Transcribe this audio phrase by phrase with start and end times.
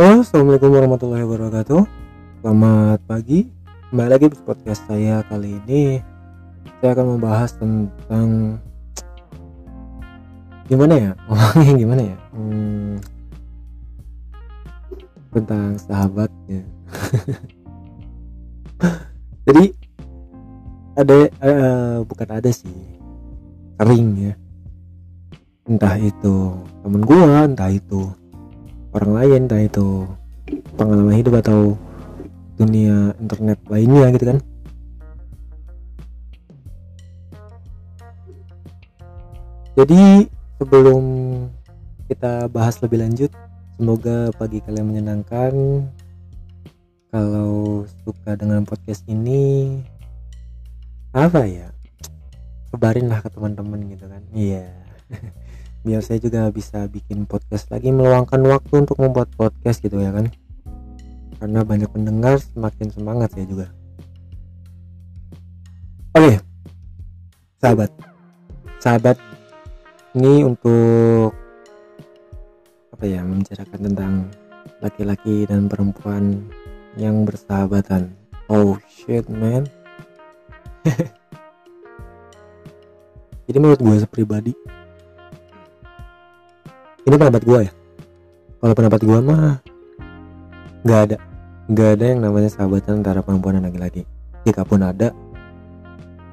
[0.00, 1.84] Halo, Assalamualaikum warahmatullahi wabarakatuh.
[2.40, 3.52] Selamat pagi.
[3.92, 6.00] Kembali lagi di podcast saya kali ini.
[6.80, 8.56] Saya akan membahas tentang
[10.72, 11.12] Gimana ya?
[11.28, 12.16] Ngomongnya gimana ya?
[12.32, 12.96] Hmm,
[15.36, 16.64] tentang sahabatnya.
[19.52, 19.76] Jadi
[20.96, 22.72] Ada uh, Bukan ada sih.
[23.76, 24.32] Sering ya.
[25.68, 28.16] Entah itu temen gua Entah itu
[28.90, 30.06] orang lain entah itu
[30.74, 31.78] pengalaman hidup atau
[32.58, 34.38] dunia internet lainnya gitu kan.
[39.78, 40.28] Jadi
[40.60, 41.02] sebelum
[42.10, 43.30] kita bahas lebih lanjut
[43.78, 45.52] semoga pagi kalian menyenangkan.
[47.10, 49.74] Kalau suka dengan podcast ini
[51.10, 51.74] apa ya?
[52.70, 54.22] Sebarin lah ke teman-teman gitu kan.
[54.30, 54.70] Iya.
[55.10, 55.30] yeah.
[55.80, 60.28] biar saya juga bisa bikin podcast lagi meluangkan waktu untuk membuat podcast gitu ya kan.
[61.40, 63.66] Karena banyak pendengar semakin semangat saya juga.
[66.12, 66.50] Oke
[67.60, 67.92] sahabat.
[68.80, 69.20] Sahabat
[70.16, 71.36] ini untuk
[72.96, 74.32] apa ya membicarakan tentang
[74.80, 76.48] laki-laki dan perempuan
[76.96, 78.16] yang bersahabatan.
[78.48, 79.68] Oh shit man.
[83.44, 84.56] Jadi menurut gue pribadi
[87.10, 87.72] ini pendapat gue ya.
[88.62, 89.58] Kalau pendapat gue mah
[90.86, 91.16] nggak ada.
[91.66, 94.06] Nggak ada yang namanya sahabatan antara perempuan dan laki-laki.
[94.46, 95.10] Jika pun ada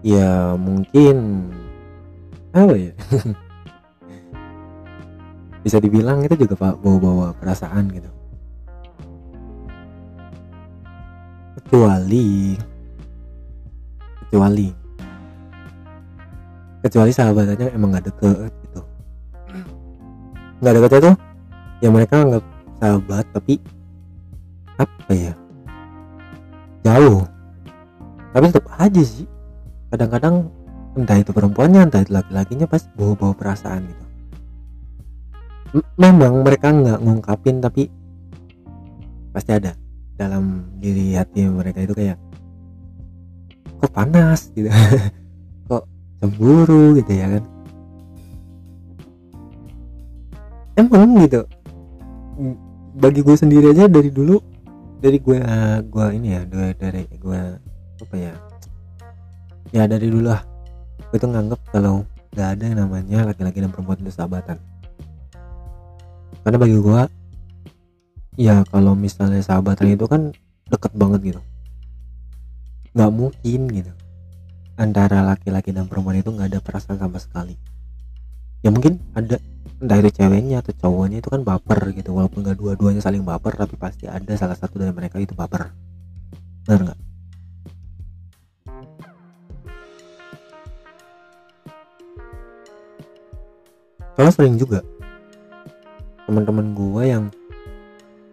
[0.05, 1.49] ya mungkin
[2.53, 2.93] apa ya?
[5.65, 8.09] Bisa dibilang itu juga pak bawa-bawa perasaan gitu.
[11.57, 12.53] Kecuali
[14.29, 14.69] kecuali.
[16.85, 18.53] Kecuali sahabatannya emang gak deket
[20.57, 21.15] nggak kata tuh
[21.85, 22.43] ya mereka nggak
[22.81, 23.61] sahabat tapi
[24.77, 25.33] apa ya?
[26.85, 27.25] Jauh.
[28.31, 29.25] Tapi tetap aja sih.
[29.89, 30.53] Kadang-kadang
[30.93, 34.05] entah itu perempuannya entah itu laki-lakinya pasti bawa-bawa perasaan gitu.
[35.99, 37.89] Memang mereka nggak ngungkapin tapi
[39.33, 39.77] pasti ada
[40.17, 42.17] dalam diri hati mereka itu kayak
[43.77, 44.49] kok panas?
[44.57, 44.69] gitu.
[45.69, 45.83] Kok
[46.23, 46.95] cemburu?
[46.97, 47.43] gitu ya kan
[50.77, 51.41] emang gitu.
[52.97, 54.37] Bagi gue sendiri aja dari dulu
[54.97, 55.37] dari gue
[55.85, 57.41] gue ini ya dari, dari gue
[57.97, 58.33] apa ya
[59.73, 60.41] ya dari dulu lah.
[61.09, 62.05] Gue tuh nganggep kalau
[62.37, 64.61] gak ada yang namanya laki-laki dan perempuan itu sahabatan.
[66.45, 67.01] Karena bagi gue
[68.37, 70.29] ya kalau misalnya sahabatan itu kan
[70.69, 71.41] deket banget gitu.
[72.93, 73.93] Nggak mungkin gitu.
[74.77, 77.57] Antara laki-laki dan perempuan itu nggak ada perasaan sama sekali
[78.65, 79.37] ya mungkin ada
[79.77, 82.09] entah itu ceweknya atau cowoknya itu kan baper gitu.
[82.17, 85.69] Walaupun gak dua-duanya saling baper tapi pasti ada salah satu dari mereka itu baper.
[86.65, 86.99] Benar nggak?
[94.17, 94.81] Soalnya sering juga
[96.25, 97.23] teman-teman gue yang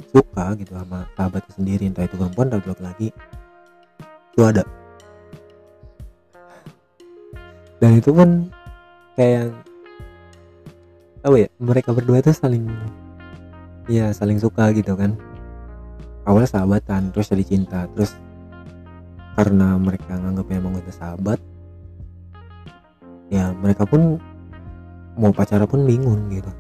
[0.09, 3.13] suka gitu sama sahabatnya sendiri entah itu perempuan atau laki-laki
[4.33, 4.65] itu ada.
[7.85, 8.49] Dan itu pun
[9.13, 9.53] kayak
[11.25, 12.69] tahu ya mereka berdua itu saling
[13.89, 15.17] ya saling suka gitu kan.
[16.29, 17.89] Awalnya sahabatan terus jadi cinta.
[17.97, 18.13] Terus
[19.33, 21.41] karena mereka nganggap emang udah sahabat
[23.33, 24.21] ya mereka pun
[25.17, 26.53] mau pacaran pun bingung gitu.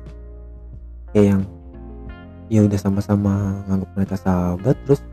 [1.13, 1.43] Kayak yang
[2.49, 5.05] ya udah sama-sama nganggap mereka sahabat terus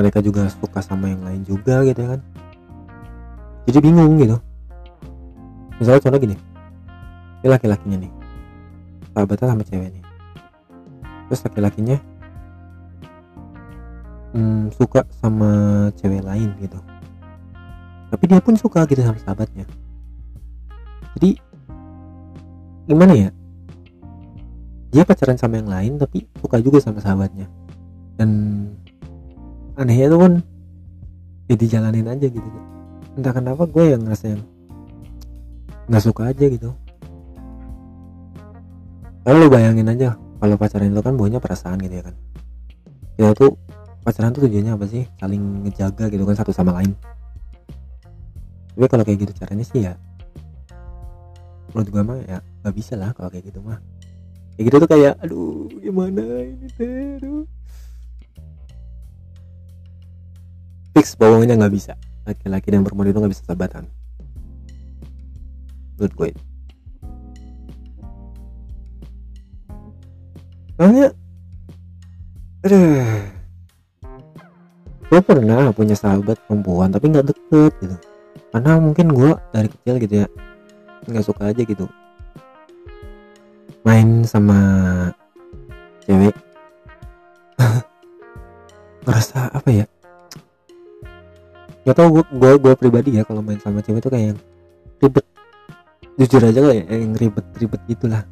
[0.00, 2.20] mereka juga suka sama yang lain juga gitu kan.
[3.68, 4.40] Jadi bingung gitu.
[5.76, 6.49] Misalnya contoh gini
[7.40, 8.12] ini laki-lakinya nih.
[9.16, 10.04] Sahabatnya sama cewek nih.
[11.30, 11.96] Terus laki-lakinya
[14.36, 15.50] hmm, suka sama
[15.96, 16.76] cewek lain gitu.
[18.10, 19.64] Tapi dia pun suka gitu sama sahabatnya.
[21.16, 21.40] Jadi
[22.90, 23.30] gimana ya?
[24.90, 27.48] Dia pacaran sama yang lain tapi suka juga sama sahabatnya.
[28.20, 28.30] Dan
[29.80, 30.32] anehnya tuh kan
[31.48, 32.48] ya dijalanin aja gitu.
[33.16, 34.42] Entah kenapa gue yang ngerasa yang
[35.88, 36.70] nggak suka aja gitu
[39.24, 42.14] kalau lu bayangin aja kalau pacaran itu kan bawanya perasaan gitu ya kan.
[43.16, 43.52] Kita tuh
[44.00, 45.04] pacaran tuh tujuannya apa sih?
[45.20, 46.96] Saling ngejaga gitu kan satu sama lain.
[48.74, 49.94] Tapi kalau kayak gitu caranya sih ya
[51.70, 53.78] menurut gue mah ya nggak bisa lah kalau kayak gitu mah.
[54.58, 57.20] Kayak gitu tuh kayak aduh gimana ini teh?
[60.96, 61.94] Fix bawahnya nggak bisa.
[62.26, 63.86] Laki-laki dan perempuan itu nggak bisa sahabatan.
[65.96, 66.28] Menurut gue
[70.80, 71.12] soalnya
[72.64, 73.20] aduh.
[75.12, 77.96] Gue pernah punya sahabat perempuan tapi nggak deket gitu.
[78.48, 80.26] Karena mungkin gue dari kecil gitu ya
[81.04, 81.84] nggak suka aja gitu.
[83.84, 84.56] Main sama
[86.08, 86.32] cewek.
[89.04, 89.84] Ngerasa apa ya?
[91.84, 94.38] Nggak tau gue gue gue pribadi ya kalau main sama cewek tuh kayak yang
[95.04, 95.26] ribet.
[96.16, 98.24] Jujur aja ya yang ribet-ribet gitulah.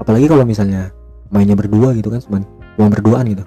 [0.00, 0.90] Apalagi kalau misalnya
[1.30, 2.42] mainnya berdua gitu kan cuman
[2.76, 3.44] cuma berduaan gitu.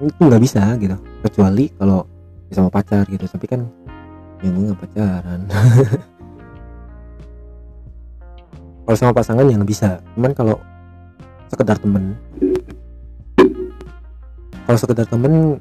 [0.00, 2.04] Itu nggak bisa gitu kecuali kalau
[2.52, 3.24] sama pacar gitu.
[3.24, 3.66] Tapi kan
[4.44, 5.40] ya gue nggak pacaran.
[8.84, 9.96] Kalau sama pasangan yang bisa.
[10.12, 10.60] Cuman kalau
[11.48, 12.12] sekedar temen.
[14.68, 15.56] Kalau sekedar temen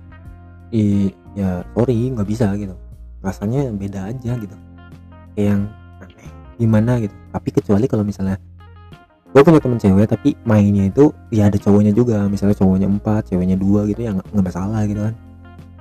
[0.76, 2.76] i, ya sorry nggak bisa gitu.
[3.24, 4.56] Rasanya beda aja gitu.
[5.40, 5.62] Kayak yang
[6.04, 6.30] aneh.
[6.60, 7.16] Gimana gitu.
[7.32, 8.36] Tapi kecuali kalau misalnya
[9.34, 12.30] gue punya temen cewek tapi mainnya itu ya ada cowoknya juga.
[12.30, 15.14] Misalnya cowoknya empat ceweknya dua gitu ya nggak masalah gitu kan.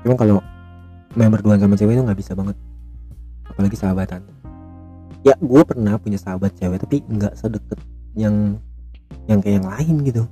[0.01, 0.41] Cuma kalau
[1.13, 2.57] main berdua sama cewek itu nggak bisa banget.
[3.45, 4.25] Apalagi sahabatan.
[5.21, 7.77] Ya gue pernah punya sahabat cewek tapi nggak sedekat
[8.17, 8.57] yang
[9.29, 10.25] yang kayak yang lain gitu.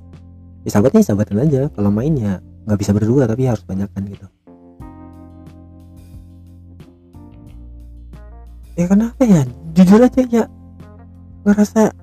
[0.65, 1.61] Ya sahabatnya ya sahabatan aja.
[1.77, 4.25] Kalau mainnya nggak bisa berdua tapi harus banyakkan gitu.
[8.81, 9.45] Ya kenapa ya?
[9.77, 10.45] Jujur aja ya.
[11.45, 12.00] Ngerasa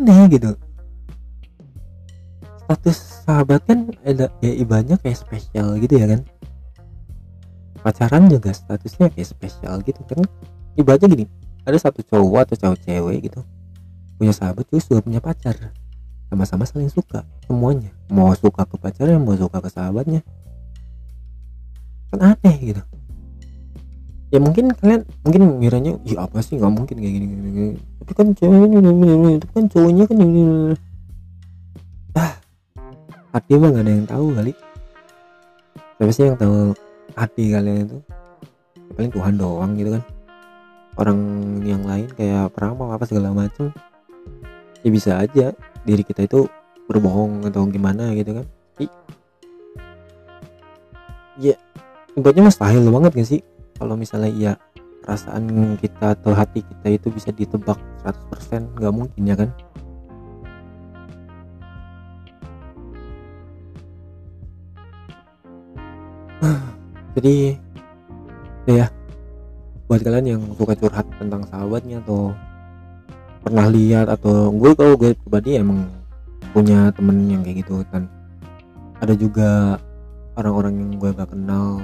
[0.00, 0.56] aneh gitu.
[2.64, 2.98] Status
[3.28, 6.20] sahabat kan ada ya ibaratnya kayak spesial gitu ya kan.
[7.84, 10.24] Pacaran juga statusnya kayak spesial gitu kan.
[10.80, 11.24] Ibaratnya gini
[11.68, 13.44] ada satu cowok atau cowok cewek gitu
[14.16, 15.56] punya sahabat terus juga punya pacar.
[16.32, 17.92] Sama-sama saling suka semuanya.
[18.08, 20.24] Mau suka ke pacarnya mau suka ke sahabatnya.
[22.08, 22.82] Kan aneh gitu
[24.30, 26.54] ya mungkin kalian mungkin miranya ya apa sih?
[26.58, 27.72] Nggak mungkin kayak gini, gini, gini.
[28.00, 28.78] tapi kan ceweknya
[29.36, 30.42] itu kan cowoknya kan ini
[32.14, 32.32] ah
[33.34, 34.52] hati mah gak ada yang tahu kali.
[35.98, 36.72] Siapa sih yang tahu
[37.18, 37.98] hati kalian itu?
[38.94, 40.02] Paling Tuhan doang gitu kan.
[40.98, 41.18] Orang
[41.66, 43.70] yang lain kayak peramal apa segala macam
[44.80, 45.52] ya bisa aja
[45.84, 46.48] diri kita itu
[46.88, 48.46] berbohong atau gimana gitu kan.
[51.40, 51.56] Ya
[52.18, 53.40] buatnya mustahil banget gak sih
[53.80, 54.52] kalau misalnya ya
[55.00, 59.48] perasaan kita atau hati kita itu bisa ditebak 100% nggak mungkin ya kan?
[67.16, 67.56] Jadi
[68.68, 68.92] ya.
[69.90, 72.30] Buat kalian yang suka curhat tentang sahabatnya atau
[73.42, 75.88] pernah lihat atau gue kalau gue pribadi emang
[76.52, 78.04] punya temen yang kayak gitu kan
[79.00, 79.80] ada juga
[80.36, 81.80] orang-orang yang gue gak kenal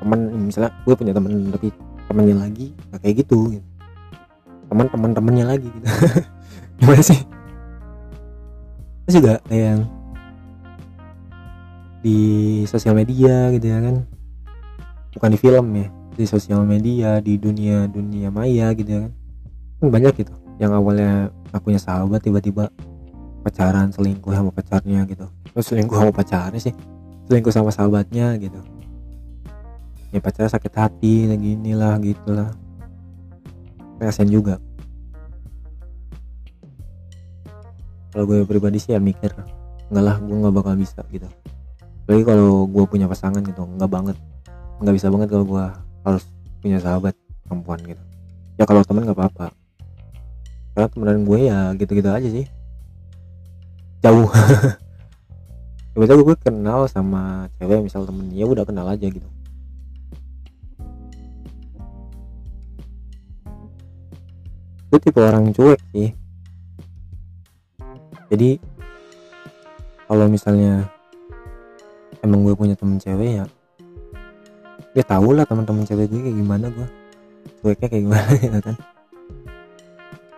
[0.00, 1.68] teman misalnya gue punya teman tapi
[2.10, 2.66] temannya lagi
[2.98, 3.66] kayak gitu, gitu.
[4.66, 5.86] teman teman temannya lagi gitu.
[6.80, 7.20] Gimana sih?
[9.06, 9.82] Terus juga kayak yang
[12.00, 12.18] di
[12.64, 13.96] sosial media gitu ya kan.
[15.14, 19.12] Bukan di film ya di sosial media di dunia dunia maya gitu ya kan.
[19.78, 22.68] Kan banyak gitu yang awalnya aku punya sahabat tiba-tiba
[23.40, 25.30] pacaran selingkuh sama pacarnya gitu.
[25.54, 26.74] Terus selingkuh sama pacarnya sih
[27.30, 28.58] selingkuh sama sahabatnya gitu
[30.10, 32.50] ya pacarnya sakit hati lagi inilah gitulah.
[34.00, 34.58] Kasian juga.
[38.10, 39.30] Kalau gue pribadi sih ya mikir
[39.90, 41.30] enggak lah gue nggak bakal bisa gitu.
[42.10, 44.16] Lagi kalau gue punya pasangan gitu nggak banget.
[44.82, 45.64] Nggak bisa banget kalau gue
[46.02, 46.24] harus
[46.58, 47.14] punya sahabat
[47.46, 48.02] perempuan gitu.
[48.58, 49.54] Ya kalau teman nggak apa-apa.
[50.74, 52.46] Karena temenan gue ya gitu-gitu aja sih.
[54.02, 54.26] Jauh.
[55.94, 59.26] Tiba-tiba gue kenal sama cewek misal temennya udah kenal aja gitu
[64.90, 66.10] gue tipe orang cuek sih.
[68.30, 68.58] Jadi
[70.10, 70.90] kalau misalnya
[72.26, 73.46] emang gue punya temen cewek ya
[74.90, 76.88] dia tau lah teman-teman cewek gue kayak gimana gue
[77.62, 78.76] cueknya kayak gimana ya kan?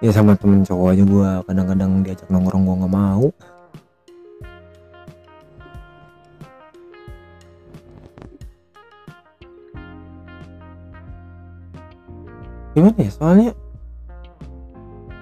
[0.03, 3.27] Ya sama temen cowok aja gue kadang-kadang diajak nongkrong gue nggak mau.
[12.73, 13.11] Gimana ya?
[13.13, 13.51] Soalnya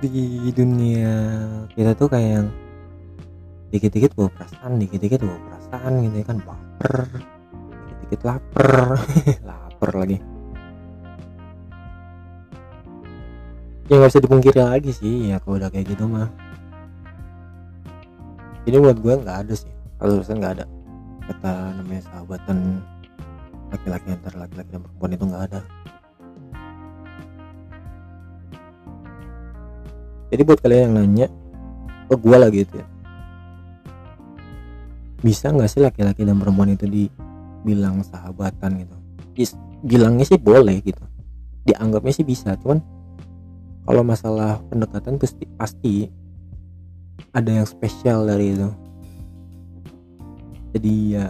[0.00, 1.12] di dunia
[1.76, 2.49] kita tuh kayak yang
[3.69, 6.38] dikit-dikit bawa perasaan dikit-dikit bawa perasaan gitu ya kan.
[6.40, 6.97] Baper
[7.85, 8.97] dikit-dikit lapar
[9.49, 10.19] lapar lagi.
[13.90, 16.33] Ya nggak bisa dipungkiri lagi sih ya kalau udah kayak gitu mah.
[18.64, 20.66] Jadi buat gue nggak ada sih kalau urusan nggak ada.
[21.28, 22.80] Kata namanya sahabatan
[23.71, 25.61] laki-laki antara laki-laki dan perempuan itu nggak ada
[30.31, 31.27] jadi buat kalian yang nanya
[32.07, 32.87] ke gue lah gitu ya.
[35.21, 38.97] Bisa nggak sih laki-laki dan perempuan itu dibilang sahabatan gitu?
[39.83, 41.03] Bilangnya sih boleh gitu.
[41.67, 42.79] Dianggapnya sih bisa cuman
[43.85, 45.95] kalau masalah pendekatan pasti pasti
[47.35, 48.71] ada yang spesial dari itu.
[50.79, 51.27] Jadi ya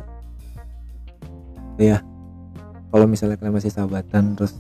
[1.81, 1.99] ya.
[2.91, 4.59] Kalau misalnya kalian masih sahabatan terus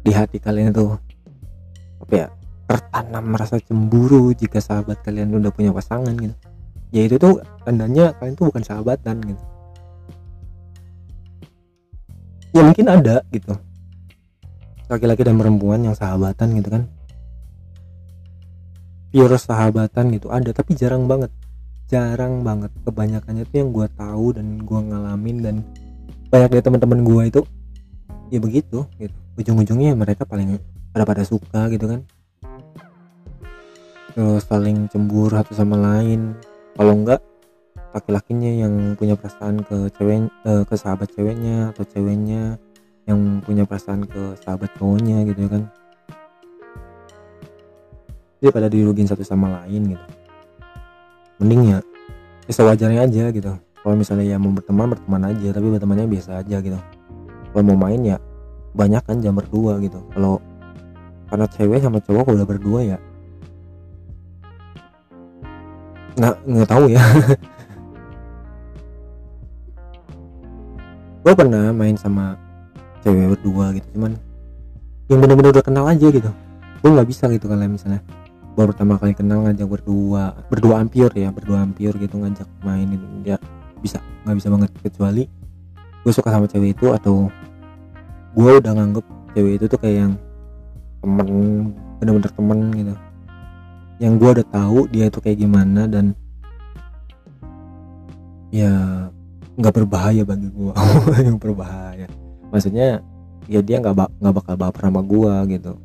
[0.00, 0.96] di hati kalian itu
[2.00, 2.26] apa ya
[2.70, 6.36] tertanam merasa cemburu jika sahabat kalian udah punya pasangan gitu.
[6.94, 9.42] Ya itu tuh tandanya kalian tuh bukan sahabatan gitu.
[12.54, 13.58] Ya mungkin ada gitu.
[14.86, 16.86] Laki-laki dan perempuan yang sahabatan gitu kan.
[19.10, 21.34] Pure sahabatan gitu ada tapi jarang banget.
[21.90, 22.70] Jarang banget.
[22.86, 25.56] Kebanyakannya tuh yang gue tahu dan gue ngalamin dan
[26.30, 27.40] banyak dari teman-teman gue itu
[28.30, 29.18] ya begitu gitu.
[29.34, 30.62] Ujung-ujungnya mereka paling
[30.94, 32.06] pada pada suka gitu kan
[34.14, 36.34] terus saling cemburu satu sama lain.
[36.74, 37.20] Kalau enggak
[37.90, 42.58] laki-lakinya yang punya perasaan ke cewek eh, ke sahabat ceweknya atau ceweknya
[43.06, 45.62] yang punya perasaan ke sahabat cowoknya gitu ya kan.
[48.40, 50.06] Jadi pada dirugin satu sama lain gitu.
[51.42, 51.78] Mending ya,
[52.48, 53.52] ya sewajarnya aja gitu.
[53.80, 55.48] Kalau misalnya ya mau berteman berteman aja.
[55.52, 56.78] Tapi bertemannya biasa aja gitu.
[57.50, 58.16] Kalau mau main ya
[58.72, 60.00] banyak kan jam berdua gitu.
[60.14, 60.40] Kalau
[61.28, 62.98] karena cewek sama cowok udah berdua ya
[66.16, 67.02] nggak nggak tahu ya.
[71.20, 72.34] Gue pernah main sama
[73.04, 74.16] cewek berdua gitu cuman
[75.08, 76.30] yang bener-bener udah kenal aja gitu.
[76.80, 78.00] Gue nggak bisa gitu kalau misalnya
[78.56, 83.06] baru pertama kali kenal ngajak berdua berdua ampir ya berdua ampir gitu ngajak main gitu
[83.22, 83.36] dia
[83.84, 84.70] bisa nggak bisa banget.
[84.80, 85.24] Kecuali
[86.00, 87.28] gue suka sama cewek itu atau
[88.32, 89.04] gue udah nganggep
[89.36, 90.12] cewek itu tuh kayak yang
[91.00, 91.28] temen
[92.00, 92.94] bener-bener temen gitu
[94.00, 96.16] yang gue udah tahu dia itu kayak gimana dan
[98.48, 99.06] ya
[99.60, 100.72] nggak berbahaya bagi gue
[101.28, 102.08] yang berbahaya.
[102.50, 103.04] Maksudnya
[103.46, 105.78] ya dia nggak nggak bakal baper sama gua gitu.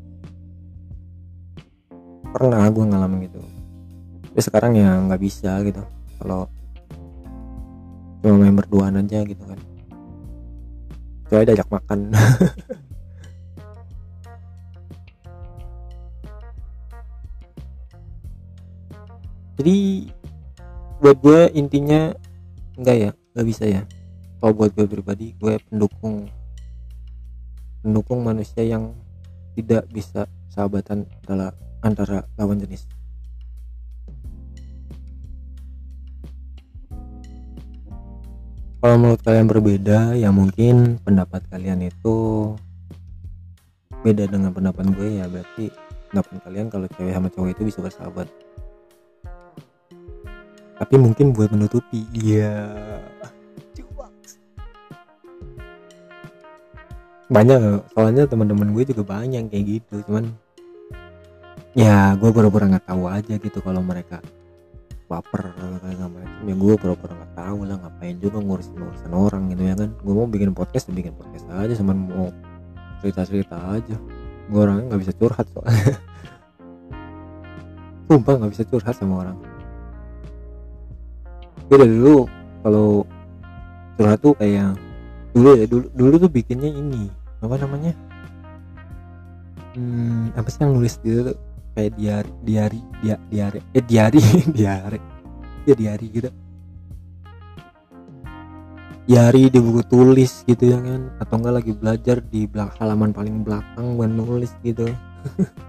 [2.32, 3.42] Pernah gua ngalamin gitu.
[4.32, 5.84] Tapi sekarang ya nggak bisa gitu.
[6.22, 6.48] Kalau
[8.24, 9.60] cuma main berduaan aja gitu kan.
[11.26, 12.00] Kecuali diajak makan
[19.56, 19.76] jadi
[21.04, 22.16] buat gue intinya
[22.80, 23.82] enggak ya nggak bisa ya
[24.40, 26.28] kalau buat gue pribadi gue pendukung
[27.86, 28.98] mendukung manusia yang
[29.54, 31.54] tidak bisa sahabatan adalah
[31.86, 32.90] antara lawan jenis.
[38.82, 42.54] Kalau menurut kalian berbeda, ya mungkin pendapat kalian itu
[44.06, 45.74] beda dengan pendapat gue ya berarti
[46.14, 48.30] pendapat kalian kalau cewek sama cowok itu bisa bersahabat.
[50.76, 52.68] Tapi mungkin buat menutupi, ya
[57.26, 60.30] banyak soalnya teman-teman gue juga banyak kayak gitu cuman
[61.74, 64.22] ya gue pura-pura nggak tahu aja gitu kalau mereka
[65.06, 66.46] baper kayak macam.
[66.46, 69.90] Ya gue pura-pura nggak tahu lah ngapain juga ngurusin urusan orang gitu ya kan.
[70.02, 72.28] Gue mau bikin podcast ya bikin podcast aja cuman mau
[73.02, 73.98] cerita-cerita aja.
[74.50, 75.98] Gue orangnya nggak bisa curhat soalnya.
[78.10, 79.38] Sumpah nggak bisa curhat sama orang
[81.66, 82.30] gue dari dulu
[82.62, 82.90] kalau
[83.98, 84.78] curhat tuh kayak
[85.34, 87.10] dulu ya dulu dulu tuh bikinnya ini
[87.42, 87.94] apa namanya?
[89.76, 91.38] Hmm, apa sih yang nulis gitu tuh?
[91.76, 94.22] Kayak diari diari dia diari eh diari
[94.58, 95.00] diari
[95.66, 96.30] ya diari gitu.
[99.06, 103.46] Diari di buku tulis gitu ya kan atau enggak lagi belajar di belakang halaman paling
[103.46, 104.86] belakang gue nulis gitu.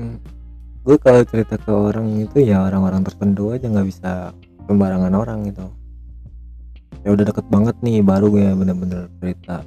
[0.00, 0.16] Hmm.
[0.80, 4.32] gue kalau cerita ke orang itu ya orang-orang tertentu aja nggak bisa
[4.70, 5.66] sembarangan orang gitu.
[7.02, 9.66] Ya udah deket banget nih baru gue bener-bener cerita.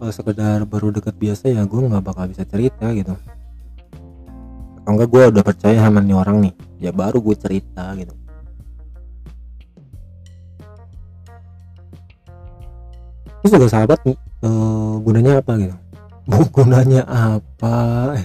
[0.00, 3.12] Kalau sekedar baru deket biasa ya gue nggak bakal bisa cerita gitu.
[4.80, 8.16] Atau enggak gue udah percaya sama nih orang nih ya baru gue cerita gitu.
[13.44, 15.76] Ini juga sahabat uh, gunanya apa gitu?
[16.56, 17.76] Gunanya apa?
[18.16, 18.24] Eh,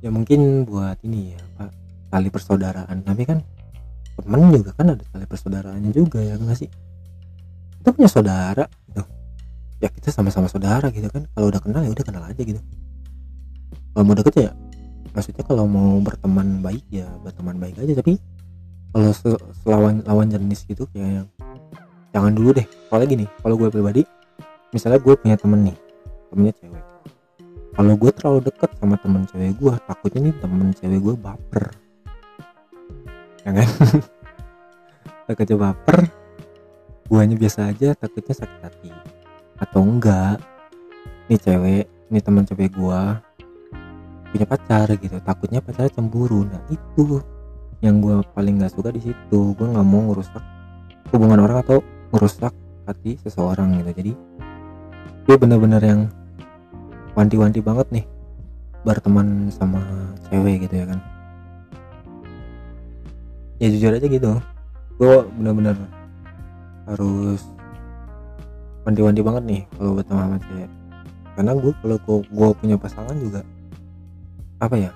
[0.00, 1.70] ya mungkin buat ini ya pak
[2.10, 3.04] tali persaudaraan.
[3.04, 3.38] Tapi kan
[4.20, 6.68] temen juga kan ada tali persaudaraannya juga ya nggak sih?
[7.80, 9.02] Kita punya saudara gitu.
[9.80, 11.24] Ya kita sama-sama saudara gitu kan.
[11.32, 12.60] Kalau udah kenal ya udah kenal aja gitu.
[13.92, 14.52] Kalau mau deket ya
[15.10, 17.96] maksudnya kalau mau berteman baik ya berteman baik aja.
[18.00, 18.20] Tapi
[18.90, 19.10] kalau
[19.62, 21.28] selawan lawan jenis gitu kayak yang
[22.10, 22.66] jangan dulu deh.
[22.88, 24.02] Kalau gini kalau gue pribadi
[24.70, 25.76] misalnya gue punya temen nih
[26.30, 26.89] temennya cewek
[27.74, 31.64] kalau gue terlalu deket sama temen cewek gue takutnya nih temen cewek gue baper.
[33.40, 33.68] Ya kan?
[35.30, 36.20] Takutnya baper
[37.10, 38.90] guanya biasa aja takutnya sakit hati.
[39.58, 40.38] Atau enggak
[41.26, 43.18] ini cewek ini teman cewek gua
[44.30, 46.46] punya pacar gitu takutnya pacarnya cemburu.
[46.46, 47.18] Nah itu
[47.82, 49.58] yang gua paling nggak suka di situ.
[49.58, 50.42] Gua nggak mau ngerusak
[51.10, 51.82] hubungan orang atau
[52.14, 52.54] ngerusak
[52.86, 53.90] hati seseorang gitu.
[53.90, 54.12] Jadi
[55.26, 56.00] dia bener-bener yang
[57.20, 58.04] wanti-wanti banget nih
[58.80, 59.84] berteman sama
[60.32, 61.00] cewek gitu ya kan.
[63.60, 64.32] Ya jujur aja gitu.
[64.96, 65.76] Gue bener-bener
[66.88, 67.44] harus
[68.88, 70.70] wanti-wanti banget nih kalau berteman sama cewek.
[71.36, 73.44] Karena gue kalau gue punya pasangan juga
[74.60, 74.92] apa ya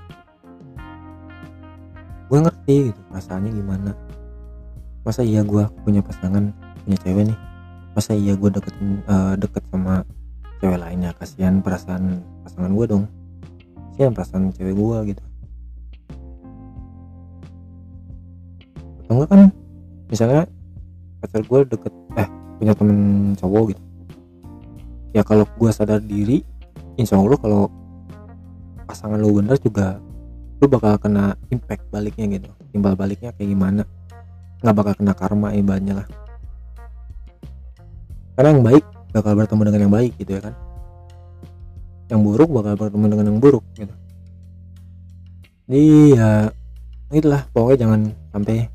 [2.28, 3.90] gue ngerti gitu perasaannya gimana.
[5.04, 6.56] Masa iya gue punya pasangan
[6.88, 7.38] punya cewek nih?
[7.92, 8.74] Masa iya gue deket
[9.08, 10.08] uh, deket sama
[10.64, 11.12] cewek lainnya.
[11.12, 13.04] Kasihan perasaan pasangan gue dong.
[13.92, 15.22] Kasihan perasaan cewek gue gitu.
[19.04, 19.40] Atau enggak kan
[20.08, 20.42] misalnya
[21.20, 22.98] pacar gue deket eh punya temen
[23.36, 23.82] cowok gitu.
[25.12, 26.40] Ya kalau gue sadar diri
[26.96, 27.68] insya Allah kalau
[28.88, 30.00] pasangan lo bener juga
[30.64, 32.48] lu bakal kena impact baliknya gitu.
[32.72, 33.82] Timbal baliknya kayak gimana.
[34.64, 36.08] Nggak bakal kena karma ibaratnya lah.
[38.34, 40.54] Karena yang baik bakal bertemu dengan yang baik gitu ya kan?
[42.10, 43.94] Yang buruk bakal bertemu dengan yang buruk gitu.
[45.64, 45.84] Jadi
[46.18, 46.50] ya
[47.14, 48.00] itulah pokoknya jangan
[48.34, 48.68] sampai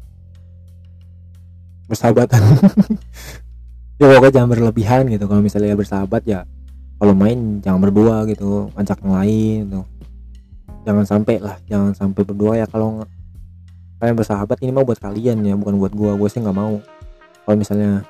[1.92, 2.42] bersahabatan.
[4.00, 5.28] Ya pokoknya jangan berlebihan gitu.
[5.28, 6.48] Kalau misalnya bersahabat ya
[7.04, 9.82] kalau main jangan berdua gitu ajak yang lain gitu.
[10.88, 12.66] Jangan sampai lah jangan sampai berdua ya.
[12.72, 13.04] Kalau
[14.00, 16.16] kalian bersahabat ini mau buat kalian ya bukan buat gua.
[16.16, 16.80] Gua sih nggak mau.
[17.44, 18.08] Kalau misalnya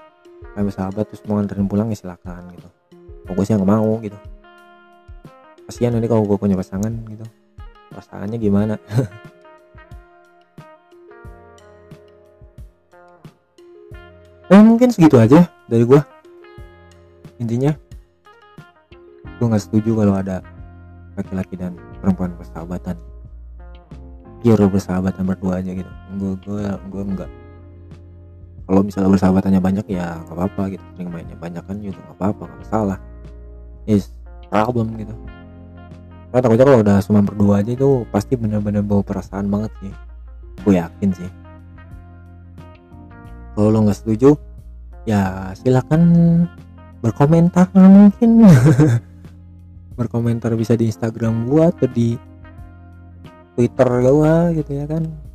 [0.53, 2.69] kalian bersahabat terus mau nganterin pulang ya silakan gitu.
[3.45, 4.17] Sih nggak mau gitu.
[5.69, 7.25] Kasihan nanti kalau gua punya pasangan gitu.
[7.93, 8.75] Pasangannya gimana?
[14.49, 16.01] Eh mungkin segitu aja dari gua.
[17.37, 17.69] Intinya
[19.37, 20.41] gua nggak setuju kalau ada
[21.13, 22.97] laki-laki dan perempuan persahabatan
[24.41, 25.91] pure bersahabatan berdua aja gitu.
[26.17, 27.29] Gue gue gue enggak
[28.69, 30.83] kalau misalnya bersahabatannya banyak ya nggak apa-apa gitu.
[30.93, 32.97] Sering mainnya banyak kan juga nggak apa-apa nggak masalah.
[33.89, 34.13] Is
[34.45, 35.17] problem gitu.
[36.29, 39.93] Karena takutnya kalau udah cuma berdua aja itu pasti bener-bener bawa perasaan banget sih.
[40.61, 41.29] Gue yakin sih.
[43.57, 44.37] Kalau lo nggak setuju
[45.09, 46.01] ya silakan
[47.01, 48.45] berkomentar mungkin.
[49.97, 52.15] Berkomentar bisa di Instagram gua atau di
[53.57, 55.28] Twitter gua gitu ya kan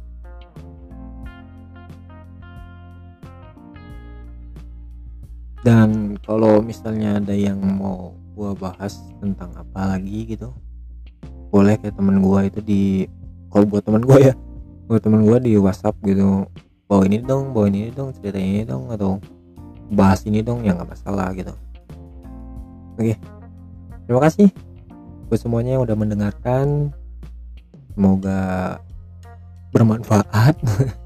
[5.64, 10.53] dan kalau misalnya ada yang mau gua bahas tentang apa lagi gitu
[11.48, 13.09] boleh kayak temen gua itu di
[13.48, 14.35] kalau buat temen gua ya
[14.85, 16.44] buat temen gua di WhatsApp gitu
[16.85, 19.16] bawa ini dong bawa ini dong cerita ini dong atau
[19.88, 21.53] bahas ini dong ya nggak masalah gitu.
[23.00, 23.16] Oke
[24.05, 24.53] terima kasih.
[25.33, 26.92] Buat semuanya yang udah mendengarkan
[27.96, 28.77] semoga
[29.72, 30.55] bermanfaat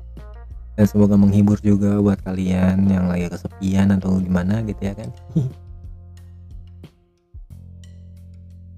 [0.79, 5.11] dan semoga menghibur juga buat kalian yang lagi kesepian atau gimana gitu ya kan.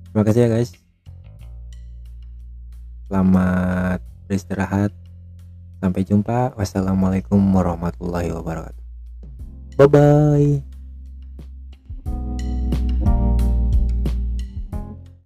[0.08, 0.72] Terima kasih ya guys.
[3.12, 4.96] Selamat beristirahat.
[5.84, 6.56] Sampai jumpa.
[6.56, 8.84] Wassalamualaikum warahmatullahi wabarakatuh.
[9.76, 10.69] Bye bye